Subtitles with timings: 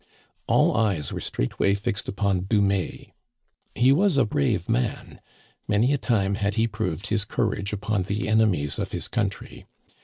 [0.47, 3.11] All eyes were straightway fixed upon Dumais.
[3.75, 5.21] He was a brave man.
[5.67, 9.67] Many a time had he proved his cour age upon the enemies of his country.